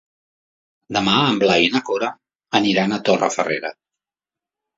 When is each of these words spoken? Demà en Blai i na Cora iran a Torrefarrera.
Demà 0.97 1.13
en 1.25 1.37
Blai 1.43 1.65
i 1.65 1.67
na 1.73 1.81
Cora 1.89 2.09
iran 2.71 2.97
a 2.97 3.01
Torrefarrera. 3.11 3.73